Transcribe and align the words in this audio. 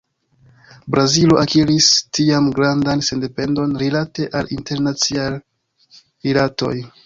Brazilo 0.95 1.35
akiris 1.41 1.89
tiam 2.19 2.49
grandan 2.57 3.05
sendependon 3.09 3.77
rilate 3.85 4.29
al 4.41 4.53
internaciaj 4.59 5.31
rilatoj. 5.95 6.77